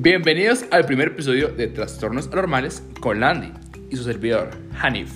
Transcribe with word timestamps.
Bienvenidos 0.00 0.64
al 0.70 0.86
primer 0.86 1.08
episodio 1.08 1.48
de 1.48 1.66
Trastornos 1.66 2.28
Anormales 2.28 2.84
con 3.00 3.18
Landy 3.18 3.52
y 3.90 3.96
su 3.96 4.04
servidor, 4.04 4.50
Hanif. 4.80 5.10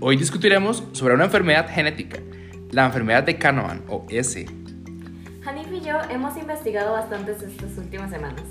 Hoy 0.00 0.16
discutiremos 0.16 0.82
sobre 0.90 1.14
una 1.14 1.26
enfermedad 1.26 1.70
genética, 1.72 2.18
la 2.72 2.86
enfermedad 2.86 3.22
de 3.22 3.38
Canavan 3.38 3.84
o 3.86 4.04
S. 4.10 4.44
Hanif 5.46 5.72
y 5.72 5.82
yo 5.82 6.00
hemos 6.10 6.36
investigado 6.36 6.94
bastantes 6.94 7.42
estas 7.42 7.78
últimas 7.78 8.10
semanas, 8.10 8.42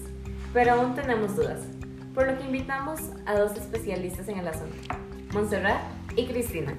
pero 0.54 0.72
aún 0.72 0.96
tenemos 0.96 1.36
dudas, 1.36 1.64
por 2.16 2.26
lo 2.26 2.38
que 2.38 2.46
invitamos 2.46 3.02
a 3.26 3.38
dos 3.38 3.58
especialistas 3.58 4.30
en 4.30 4.40
el 4.40 4.48
asunto, 4.48 4.78
Montserrat 5.34 5.82
y 6.16 6.28
Cristina. 6.28 6.74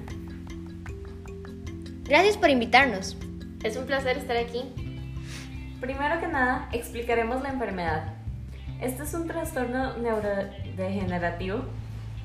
Gracias 2.05 2.37
por 2.37 2.49
invitarnos. 2.49 3.17
Es 3.63 3.77
un 3.77 3.85
placer 3.85 4.17
estar 4.17 4.35
aquí. 4.35 4.63
Primero 5.79 6.19
que 6.19 6.27
nada, 6.27 6.69
explicaremos 6.71 7.43
la 7.43 7.49
enfermedad. 7.49 8.20
Este 8.81 9.03
es 9.03 9.13
un 9.13 9.27
trastorno 9.27 9.95
neurodegenerativo 9.97 11.59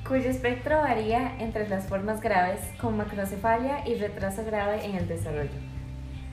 cuyo 0.07 0.27
espectro 0.27 0.77
varía 0.77 1.37
entre 1.37 1.69
las 1.69 1.85
formas 1.85 2.19
graves 2.19 2.59
con 2.81 2.97
macrocefalia 2.97 3.87
y 3.87 3.93
retraso 3.93 4.43
grave 4.43 4.83
en 4.83 4.95
el 4.95 5.07
desarrollo, 5.07 5.59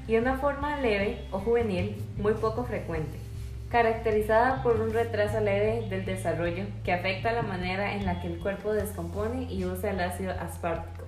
y 0.09 0.17
una 0.17 0.39
forma 0.39 0.81
leve 0.81 1.27
o 1.31 1.41
juvenil 1.41 2.03
muy 2.17 2.33
poco 2.33 2.65
frecuente, 2.65 3.19
caracterizada 3.69 4.63
por 4.63 4.81
un 4.81 4.95
retraso 4.95 5.41
leve 5.41 5.87
del 5.91 6.07
desarrollo 6.07 6.65
que 6.85 6.95
afecta 6.95 7.33
la 7.33 7.43
manera 7.43 7.95
en 7.95 8.07
la 8.07 8.23
que 8.23 8.29
el 8.29 8.39
cuerpo 8.39 8.73
descompone 8.73 9.53
y 9.53 9.67
usa 9.67 9.91
el 9.91 10.01
ácido 10.01 10.33
aspartico. 10.41 11.05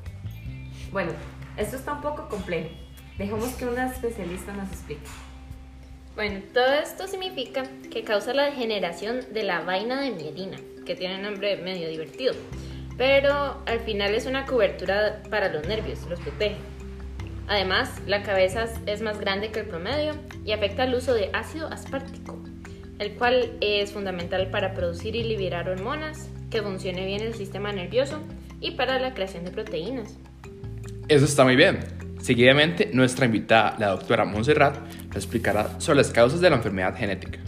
Bueno, 0.92 1.12
esto 1.56 1.76
está 1.76 1.94
un 1.94 2.02
poco 2.02 2.28
complejo. 2.28 2.68
Dejemos 3.16 3.54
que 3.54 3.64
una 3.64 3.86
especialista 3.86 4.52
nos 4.52 4.68
explique. 4.68 5.06
Bueno, 6.16 6.40
todo 6.54 6.72
esto 6.72 7.06
significa 7.06 7.64
que 7.90 8.02
causa 8.02 8.32
la 8.32 8.46
degeneración 8.46 9.20
de 9.34 9.42
la 9.42 9.60
vaina 9.60 10.00
de 10.00 10.12
mielina, 10.12 10.56
que 10.86 10.94
tiene 10.96 11.16
un 11.16 11.22
nombre 11.22 11.58
medio 11.58 11.90
divertido, 11.90 12.32
pero 12.96 13.62
al 13.66 13.80
final 13.80 14.14
es 14.14 14.24
una 14.24 14.46
cobertura 14.46 15.22
para 15.28 15.52
los 15.52 15.68
nervios, 15.68 16.06
los 16.08 16.18
protege. 16.20 16.56
Además, 17.48 18.00
la 18.06 18.22
cabeza 18.22 18.66
es 18.86 19.02
más 19.02 19.20
grande 19.20 19.50
que 19.50 19.60
el 19.60 19.66
promedio 19.66 20.14
y 20.42 20.52
afecta 20.52 20.84
el 20.84 20.94
uso 20.94 21.12
de 21.12 21.28
ácido 21.34 21.68
aspartico, 21.68 22.42
el 22.98 23.12
cual 23.16 23.52
es 23.60 23.92
fundamental 23.92 24.50
para 24.50 24.72
producir 24.72 25.16
y 25.16 25.22
liberar 25.22 25.68
hormonas, 25.68 26.30
que 26.50 26.62
funcione 26.62 27.04
bien 27.04 27.20
el 27.20 27.34
sistema 27.34 27.72
nervioso 27.72 28.22
y 28.62 28.70
para 28.70 28.98
la 28.98 29.12
creación 29.12 29.44
de 29.44 29.50
proteínas. 29.50 30.16
Eso 31.08 31.26
está 31.26 31.44
muy 31.44 31.56
bien. 31.56 31.95
Seguidamente, 32.26 32.90
nuestra 32.92 33.26
invitada, 33.26 33.76
la 33.78 33.86
doctora 33.90 34.24
Montserrat, 34.24 34.76
nos 35.06 35.16
explicará 35.18 35.78
sobre 35.78 35.98
las 35.98 36.10
causas 36.10 36.40
de 36.40 36.50
la 36.50 36.56
enfermedad 36.56 36.96
genética. 36.96 37.38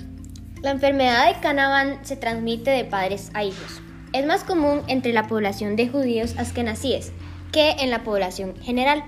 La 0.62 0.70
enfermedad 0.70 1.26
de 1.26 1.40
Canavan 1.40 1.98
se 2.04 2.14
transmite 2.14 2.70
de 2.70 2.84
padres 2.84 3.32
a 3.34 3.42
hijos. 3.42 3.82
Es 4.12 4.24
más 4.24 4.44
común 4.44 4.82
entre 4.86 5.12
la 5.12 5.26
población 5.26 5.74
de 5.74 5.88
judíos 5.88 6.36
askenazíes 6.38 7.10
que 7.50 7.70
en 7.80 7.90
la 7.90 8.04
población 8.04 8.54
general. 8.62 9.02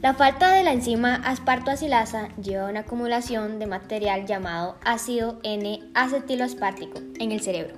La 0.00 0.14
falta 0.14 0.52
de 0.52 0.64
la 0.64 0.72
enzima 0.72 1.14
aspartoacilasa 1.14 2.30
lleva 2.42 2.66
a 2.66 2.70
una 2.70 2.80
acumulación 2.80 3.60
de 3.60 3.68
material 3.68 4.26
llamado 4.26 4.78
ácido 4.84 5.38
N-acetiloaspartico 5.44 6.98
en 7.20 7.30
el 7.30 7.40
cerebro. 7.40 7.76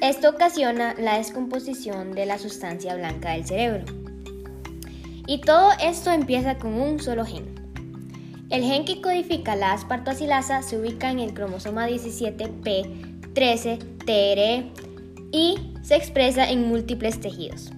Esto 0.00 0.30
ocasiona 0.30 0.94
la 0.94 1.18
descomposición 1.18 2.12
de 2.12 2.24
la 2.24 2.38
sustancia 2.38 2.94
blanca 2.94 3.32
del 3.32 3.44
cerebro. 3.44 4.07
Y 5.28 5.42
todo 5.42 5.72
esto 5.78 6.10
empieza 6.10 6.56
con 6.56 6.72
un 6.72 7.00
solo 7.00 7.26
gen. 7.26 7.44
El 8.48 8.62
gen 8.62 8.86
que 8.86 9.02
codifica 9.02 9.56
la 9.56 9.74
aspartoacilasa 9.74 10.62
se 10.62 10.78
ubica 10.78 11.10
en 11.10 11.18
el 11.18 11.34
cromosoma 11.34 11.86
17p, 11.86 13.34
13, 13.34 13.78
TRE 14.06 14.72
y 15.30 15.56
se 15.82 15.96
expresa 15.96 16.48
en 16.48 16.66
múltiples 16.66 17.20
tejidos. 17.20 17.70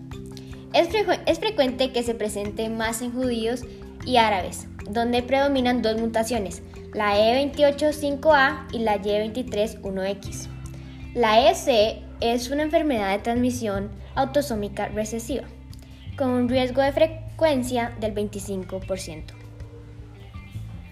Es, 0.74 0.90
es, 1.26 1.40
frecuente 1.40 1.90
que 1.90 2.04
se 2.04 2.14
presente 2.14 2.68
más 2.68 3.02
en 3.02 3.10
judíos 3.10 3.62
y 4.06 4.18
árabes, 4.18 4.68
donde 4.88 5.24
predominan 5.24 5.82
dos 5.82 6.00
mutaciones, 6.00 6.62
la 6.94 7.16
E285A 7.16 8.68
y 8.70 8.78
la 8.78 9.02
Y231X. 9.02 10.46
La 11.14 11.50
EC 11.50 12.00
es 12.20 12.48
una 12.48 12.62
enfermedad 12.62 13.10
de 13.10 13.24
transmisión 13.24 13.90
autosómica 14.14 14.86
recesiva, 14.86 15.48
con 16.16 16.30
un 16.30 16.48
riesgo 16.48 16.80
de 16.80 16.92
frecuencia 17.40 17.94
del 17.98 18.14
25%. 18.14 19.32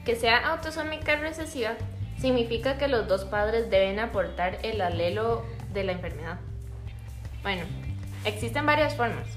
Que 0.07 0.17
sea 0.17 0.49
autosómica 0.49 1.15
recesiva 1.17 1.73
significa 2.19 2.79
que 2.79 2.89
los 2.89 3.07
dos 3.07 3.27
padres 3.27 3.69
deben 3.69 3.99
aportar 3.99 4.57
el 4.63 4.81
alelo 4.81 5.45
de 5.75 5.85
la 5.85 5.93
enfermedad. 5.93 6.41
Bueno, 7.43 7.65
existen 8.25 8.65
varias 8.65 8.97
formas. 8.97 9.29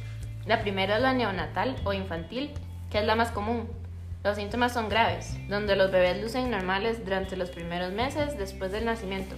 La 0.45 0.61
primera 0.61 0.95
es 0.95 1.01
la 1.01 1.11
neonatal 1.11 1.75
o 1.83 1.91
infantil, 1.91 2.53
que 2.89 2.99
es 2.99 3.05
la 3.05 3.15
más 3.15 3.31
común. 3.31 3.67
Los 4.23 4.37
síntomas 4.37 4.71
son 4.71 4.87
graves, 4.87 5.35
donde 5.49 5.75
los 5.75 5.91
bebés 5.91 6.21
lucen 6.21 6.49
normales 6.49 7.03
durante 7.03 7.35
los 7.35 7.49
primeros 7.49 7.91
meses 7.91 8.37
después 8.37 8.71
del 8.71 8.85
nacimiento, 8.85 9.35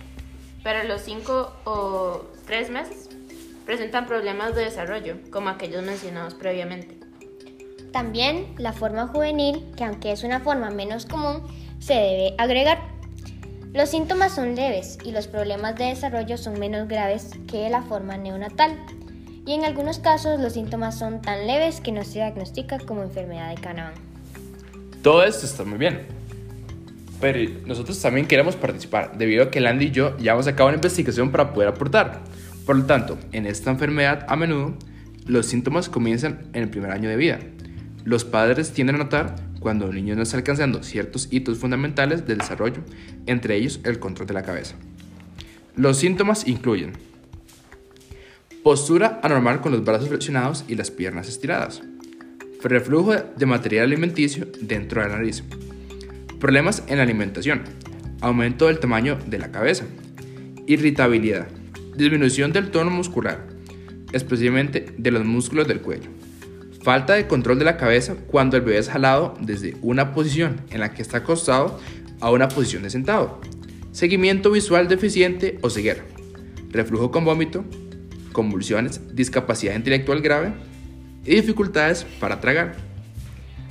pero 0.64 0.82
a 0.82 0.84
los 0.84 1.02
5 1.02 1.56
o 1.64 2.22
3 2.46 2.70
meses 2.70 3.10
presentan 3.66 4.06
problemas 4.06 4.54
de 4.54 4.66
desarrollo, 4.66 5.18
como 5.32 5.50
aquellos 5.50 5.82
mencionados 5.82 6.36
previamente. 6.36 7.03
También 7.94 8.48
la 8.58 8.74
forma 8.74 9.08
juvenil, 9.08 9.64
que 9.78 9.84
aunque 9.84 10.12
es 10.12 10.24
una 10.24 10.40
forma 10.40 10.72
menos 10.72 11.06
común, 11.06 11.44
se 11.80 11.94
debe 11.94 12.34
agregar. 12.40 12.80
Los 13.72 13.90
síntomas 13.90 14.34
son 14.34 14.56
leves 14.56 14.98
y 15.06 15.12
los 15.12 15.28
problemas 15.28 15.76
de 15.76 15.86
desarrollo 15.86 16.38
son 16.38 16.60
menos 16.60 16.88
graves 16.88 17.30
que 17.48 17.70
la 17.70 17.84
forma 17.84 18.18
neonatal. 18.18 18.80
Y 19.46 19.54
en 19.54 19.64
algunos 19.64 20.00
casos 20.00 20.40
los 20.40 20.54
síntomas 20.54 20.98
son 20.98 21.22
tan 21.22 21.46
leves 21.46 21.82
que 21.82 21.92
no 21.92 22.04
se 22.04 22.14
diagnostica 22.14 22.80
como 22.80 23.04
enfermedad 23.04 23.54
de 23.54 23.62
Canavan. 23.62 23.94
Todo 25.04 25.24
esto 25.24 25.46
está 25.46 25.64
muy 25.64 25.78
bien. 25.78 26.08
Pero 27.22 27.62
nosotros 27.68 28.02
también 28.02 28.26
queremos 28.26 28.56
participar, 28.56 29.18
debido 29.18 29.44
a 29.44 29.52
que 29.52 29.62
Landy 29.62 29.86
y 29.86 29.92
yo 29.92 30.18
llevamos 30.18 30.48
a 30.48 30.56
cabo 30.56 30.70
una 30.70 30.78
investigación 30.78 31.32
para 31.32 31.54
poder 31.54 31.70
aportar. 31.70 32.22
Por 32.66 32.76
lo 32.76 32.86
tanto, 32.86 33.20
en 33.34 33.46
esta 33.46 33.70
enfermedad 33.70 34.26
a 34.28 34.36
menudo 34.36 34.74
los 35.28 35.46
síntomas 35.46 35.90
comienzan 35.90 36.48
en 36.54 36.64
el 36.64 36.70
primer 36.70 36.92
año 36.92 37.08
de 37.08 37.18
vida. 37.18 37.40
Los 38.06 38.26
padres 38.26 38.72
tienden 38.72 38.98
a 38.98 39.00
notar 39.00 39.36
cuando 39.60 39.88
un 39.88 39.96
niño 39.96 40.16
no 40.16 40.24
está 40.24 40.38
alcanzando 40.38 40.84
ciertos 40.84 41.30
hitos 41.32 41.58
fundamentales 41.58 42.28
del 42.28 42.40
desarrollo, 42.40 42.82
entre 43.26 43.56
ellos 43.56 43.80
el 43.86 44.00
control 44.00 44.28
de 44.28 44.34
la 44.34 44.44
cabeza. 44.44 44.76
Los 45.76 45.98
síntomas 45.98 46.48
incluyen 46.48 46.94
postura 48.62 49.20
anormal 49.24 49.60
con 49.62 49.72
los 49.72 49.84
brazos 49.84 50.10
flexionados 50.10 50.64
y 50.68 50.76
las 50.76 50.92
piernas 50.92 51.28
estiradas, 51.28 51.82
reflujo 52.62 53.14
de 53.14 53.46
material 53.46 53.86
alimenticio 53.86 54.48
dentro 54.62 55.02
de 55.02 55.10
la 55.10 55.16
nariz, 55.16 55.44
problemas 56.40 56.84
en 56.88 56.98
la 56.98 57.04
alimentación, 57.04 57.64
aumento 58.22 58.68
del 58.68 58.80
tamaño 58.80 59.18
de 59.28 59.40
la 59.40 59.52
cabeza, 59.52 59.86
irritabilidad, 60.66 61.48
disminución 61.96 62.54
del 62.54 62.72
tono 62.72 62.90
muscular, 62.90 63.48
especialmente 64.14 64.94
de 64.98 65.12
los 65.12 65.26
músculos 65.26 65.68
del 65.68 65.82
cuello, 65.82 66.10
falta 66.84 67.14
de 67.14 67.28
control 67.28 67.60
de 67.60 67.66
la 67.66 67.78
cabeza 67.78 68.16
cuando 68.28 68.58
el 68.58 68.64
bebé 68.64 68.78
es 68.78 68.90
jalado 68.90 69.36
desde 69.40 69.78
una 69.82 70.14
posición 70.14 70.62
en 70.70 70.82
la 70.82 70.94
que 70.94 71.02
está 71.02 71.20
acostado 71.20 71.80
a 72.20 72.30
una 72.30 72.50
posición 72.50 72.84
de 72.84 72.90
sentado, 72.90 73.40
seguimiento 73.94 74.52
visual 74.52 74.90
deficiente 74.90 75.60
o 75.62 75.70
ceguera, 75.70 76.04
reflujo 76.72 77.10
con 77.10 77.24
vómito, 77.24 77.64
convulsiones, 78.34 79.16
discapacidad 79.16 79.76
intelectual 79.76 80.22
grave 80.22 80.54
y 81.24 81.36
dificultades 81.36 82.04
para 82.20 82.42
tragar. 82.42 82.76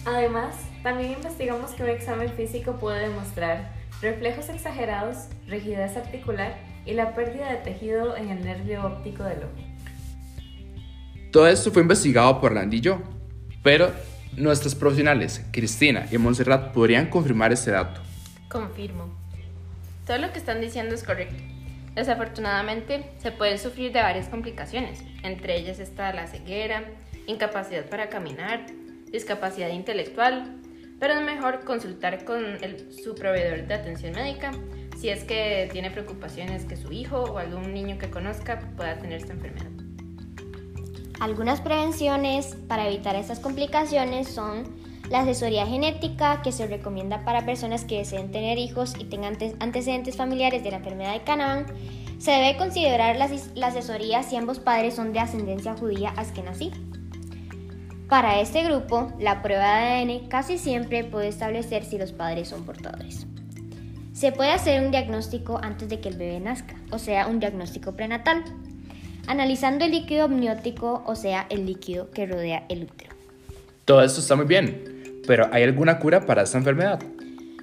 Además, 0.07 0.55
también 0.83 1.13
investigamos 1.13 1.73
que 1.73 1.83
un 1.83 1.91
examen 1.91 2.31
físico 2.31 2.79
puede 2.79 3.09
demostrar 3.09 3.75
reflejos 4.01 4.49
exagerados, 4.49 5.29
rigidez 5.47 5.97
articular 5.99 6.59
y 6.87 6.95
la 6.95 7.15
pérdida 7.15 7.51
de 7.53 7.59
tejido 7.59 8.17
en 8.17 8.31
el 8.31 8.43
nervio 8.43 8.87
óptico 8.87 9.23
del 9.23 9.45
ojo. 9.45 9.72
Todo 11.33 11.49
esto 11.49 11.73
fue 11.73 11.81
investigado 11.81 12.43
por 12.43 12.53
Landy 12.53 12.77
y 12.77 12.81
yo, 12.83 13.01
pero 13.63 13.91
nuestras 14.37 14.75
profesionales, 14.75 15.43
Cristina 15.51 16.07
y 16.13 16.19
Montserrat, 16.19 16.75
podrían 16.75 17.07
confirmar 17.09 17.55
este 17.55 17.71
dato. 17.71 18.03
Confirmo. 18.51 19.09
Todo 20.07 20.19
lo 20.19 20.31
que 20.31 20.39
están 20.39 20.61
diciendo 20.61 20.95
es 20.95 21.03
correcto. 21.03 21.43
Desafortunadamente, 21.95 23.13
se 23.17 23.33
puede 23.33 23.57
sufrir 23.57 23.93
de 23.93 24.03
varias 24.03 24.29
complicaciones. 24.29 25.03
Entre 25.23 25.57
ellas 25.57 25.79
está 25.79 26.13
la 26.13 26.27
ceguera, 26.27 26.85
incapacidad 27.27 27.87
para 27.87 28.11
caminar, 28.11 28.67
discapacidad 29.11 29.71
intelectual, 29.71 30.59
pero 31.01 31.15
es 31.15 31.23
mejor 31.23 31.65
consultar 31.65 32.27
con 32.27 32.59
su 33.03 33.15
proveedor 33.15 33.67
de 33.67 33.73
atención 33.73 34.13
médica 34.13 34.53
si 34.99 35.09
es 35.09 35.25
que 35.25 35.71
tiene 35.73 35.91
preocupaciones 35.91 36.67
que 36.67 36.77
su 36.77 36.93
hijo 36.93 37.23
o 37.23 37.39
algún 37.39 37.73
niño 37.73 37.97
que 37.97 38.11
conozca 38.11 38.61
pueda 38.77 38.99
tener 38.99 39.15
esta 39.15 39.33
enfermedad. 39.33 39.82
Algunas 41.23 41.61
prevenciones 41.61 42.57
para 42.67 42.89
evitar 42.89 43.15
estas 43.15 43.39
complicaciones 43.39 44.27
son 44.27 44.65
La 45.09 45.21
asesoría 45.21 45.65
genética, 45.69 46.43
que 46.43 46.51
se 46.51 46.67
recomienda 46.67 47.25
para 47.25 47.47
personas 47.47 47.85
que 47.85 47.99
deseen 47.99 48.33
tener 48.33 48.59
hijos 48.59 48.95
y 48.99 49.05
tengan 49.05 49.39
antecedentes 49.61 50.17
familiares 50.17 50.65
de 50.65 50.73
la 50.73 50.79
enfermedad 50.79 51.13
de 51.13 51.23
Canaán, 51.23 51.67
se 52.19 52.33
debe 52.33 52.57
considerar 52.57 53.15
la, 53.15 53.31
la 53.55 53.69
asesoría 53.69 54.25
si 54.25 54.35
ambos 54.35 54.59
padres 54.59 54.97
son 54.97 55.13
de 55.13 55.21
ascendencia 55.21 55.77
judía 55.77 56.13
askenazí. 56.17 56.73
Para 58.09 58.41
este 58.41 58.65
grupo, 58.65 59.13
la 59.21 59.43
prueba 59.43 59.79
de 59.79 60.03
ADN 60.03 60.29
casi 60.29 60.59
siempre 60.59 61.05
puede 61.05 61.29
establecer 61.29 61.85
si 61.85 61.99
los 61.99 62.11
padres 62.11 62.49
son 62.49 62.65
portadores. 62.65 63.29
Se 64.13 64.33
puede 64.33 64.51
hacer 64.51 64.85
un 64.85 64.91
diagnóstico 64.91 65.61
antes 65.63 65.89
de 65.89 66.01
que 66.01 66.09
el 66.09 66.17
bebé 66.17 66.41
nazca, 66.41 66.75
o 66.91 66.99
sea, 66.99 67.29
un 67.29 67.39
diagnóstico 67.39 67.93
prenatal, 67.93 68.43
analizando 69.27 69.85
el 69.85 69.93
líquido 69.93 70.25
amniótico, 70.25 71.03
o 71.07 71.15
sea, 71.15 71.47
el 71.51 71.67
líquido 71.67 72.11
que 72.11 72.27
rodea 72.27 72.65
el 72.69 72.85
útero. 72.85 73.15
Todo 73.85 74.03
esto 74.03 74.21
está 74.21 74.37
muy 74.37 74.47
bien, 74.47 75.23
pero 75.27 75.49
¿hay 75.53 75.63
alguna 75.63 75.99
cura 75.99 76.25
para 76.27 76.43
esta 76.43 76.59
enfermedad? 76.59 77.01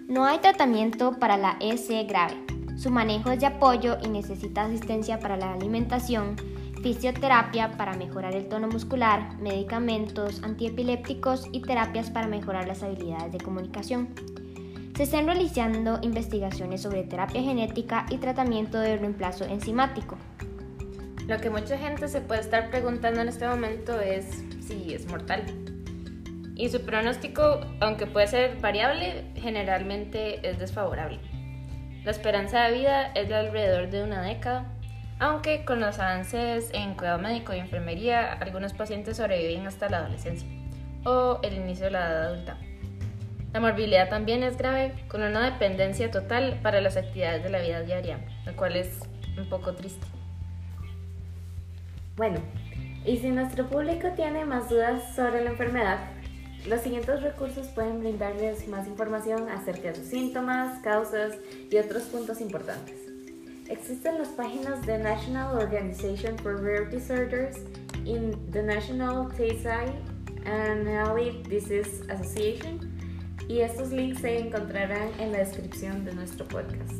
No 0.07 0.25
hay 0.25 0.39
tratamiento 0.39 1.19
para 1.19 1.37
la 1.37 1.57
EC 1.59 2.07
grave. 2.07 2.35
Su 2.77 2.89
manejo 2.89 3.31
es 3.31 3.39
de 3.41 3.45
apoyo 3.45 3.97
y 4.03 4.07
necesita 4.07 4.63
asistencia 4.63 5.19
para 5.19 5.37
la 5.37 5.53
alimentación, 5.53 6.35
fisioterapia 6.81 7.71
para 7.77 7.95
mejorar 7.95 8.35
el 8.35 8.47
tono 8.47 8.67
muscular, 8.67 9.37
medicamentos 9.39 10.41
antiepilépticos 10.43 11.47
y 11.51 11.61
terapias 11.61 12.09
para 12.09 12.27
mejorar 12.27 12.67
las 12.67 12.83
habilidades 12.83 13.31
de 13.31 13.39
comunicación. 13.39 14.09
Se 14.95 15.03
están 15.03 15.27
realizando 15.27 15.99
investigaciones 16.01 16.81
sobre 16.81 17.03
terapia 17.03 17.41
genética 17.41 18.05
y 18.09 18.17
tratamiento 18.17 18.79
de 18.79 18.97
reemplazo 18.97 19.45
enzimático. 19.45 20.17
Lo 21.29 21.37
que 21.37 21.51
mucha 21.51 21.77
gente 21.77 22.07
se 22.07 22.21
puede 22.21 22.41
estar 22.41 22.71
preguntando 22.71 23.21
en 23.21 23.27
este 23.27 23.47
momento 23.47 24.01
es 24.01 24.43
si 24.61 24.95
es 24.95 25.05
mortal. 25.05 25.43
Y 26.55 26.69
su 26.69 26.81
pronóstico, 26.81 27.61
aunque 27.81 28.07
puede 28.07 28.25
ser 28.25 28.59
variable, 28.59 29.25
generalmente 29.35 30.39
es 30.49 30.57
desfavorable. 30.57 31.19
La 32.03 32.09
esperanza 32.09 32.63
de 32.63 32.79
vida 32.79 33.11
es 33.13 33.29
de 33.29 33.35
alrededor 33.35 33.91
de 33.91 34.01
una 34.01 34.23
década, 34.23 34.65
aunque 35.19 35.65
con 35.65 35.79
los 35.79 35.99
avances 35.99 36.71
en 36.73 36.95
cuidado 36.95 37.19
médico 37.19 37.53
y 37.53 37.59
enfermería, 37.59 38.33
algunos 38.33 38.73
pacientes 38.73 39.17
sobreviven 39.17 39.67
hasta 39.67 39.87
la 39.87 39.99
adolescencia 39.99 40.49
o 41.05 41.41
el 41.43 41.53
inicio 41.53 41.85
de 41.85 41.91
la 41.91 42.07
edad 42.07 42.25
adulta. 42.25 42.57
La 43.53 43.59
morbilidad 43.59 44.09
también 44.09 44.41
es 44.41 44.57
grave, 44.57 44.95
con 45.07 45.21
una 45.21 45.51
dependencia 45.51 46.09
total 46.09 46.59
para 46.63 46.81
las 46.81 46.97
actividades 46.97 47.43
de 47.43 47.51
la 47.51 47.61
vida 47.61 47.81
diaria, 47.83 48.17
lo 48.47 48.55
cual 48.55 48.75
es 48.75 48.99
un 49.37 49.47
poco 49.47 49.75
triste. 49.75 50.07
Bueno, 52.19 52.39
y 53.05 53.15
si 53.15 53.29
nuestro 53.29 53.65
público 53.69 54.09
tiene 54.13 54.43
más 54.43 54.67
dudas 54.69 55.15
sobre 55.15 55.41
la 55.41 55.51
enfermedad, 55.51 55.99
los 56.67 56.81
siguientes 56.81 57.21
recursos 57.21 57.67
pueden 57.67 58.01
brindarles 58.01 58.67
más 58.67 58.87
información 58.87 59.47
acerca 59.47 59.87
de 59.87 59.95
sus 59.95 60.07
síntomas, 60.07 60.79
causas 60.79 61.37
y 61.71 61.77
otros 61.77 62.03
puntos 62.03 62.41
importantes. 62.41 62.97
Existen 63.69 64.17
las 64.17 64.27
páginas 64.27 64.85
de 64.85 64.97
National 64.97 65.57
Organization 65.59 66.37
for 66.39 66.61
Rare 66.61 66.89
Disorders 66.91 67.59
y 68.03 68.17
the 68.51 68.63
National 68.63 69.29
TSI 69.29 69.89
and 70.45 70.89
Early 70.89 71.41
Disease 71.49 72.03
Association 72.11 72.81
y 73.47 73.59
estos 73.59 73.91
links 73.91 74.19
se 74.19 74.39
encontrarán 74.39 75.07
en 75.19 75.31
la 75.31 75.37
descripción 75.37 76.03
de 76.03 76.13
nuestro 76.15 76.45
podcast. 76.45 76.99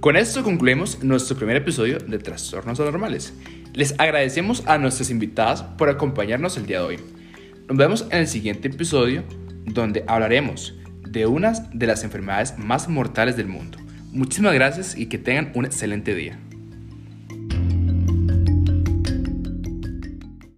Con 0.00 0.16
esto 0.16 0.44
concluimos 0.44 1.02
nuestro 1.02 1.36
primer 1.36 1.56
episodio 1.56 1.98
de 1.98 2.18
Trastornos 2.18 2.78
Anormales. 2.78 3.34
Les 3.74 3.94
agradecemos 3.98 4.64
a 4.66 4.78
nuestras 4.78 5.10
invitadas 5.10 5.62
por 5.62 5.88
acompañarnos 5.88 6.56
el 6.56 6.66
día 6.66 6.80
de 6.80 6.84
hoy. 6.86 7.00
Nos 7.68 7.76
vemos 7.76 8.06
en 8.10 8.18
el 8.18 8.28
siguiente 8.28 8.68
episodio 8.68 9.24
donde 9.66 10.04
hablaremos 10.06 10.74
de 11.08 11.26
una 11.26 11.52
de 11.72 11.86
las 11.86 12.02
enfermedades 12.04 12.58
más 12.58 12.88
mortales 12.88 13.36
del 13.36 13.46
mundo. 13.46 13.78
Muchísimas 14.12 14.54
gracias 14.54 14.96
y 14.96 15.06
que 15.06 15.18
tengan 15.18 15.52
un 15.54 15.64
excelente 15.64 16.14
día. 16.14 16.38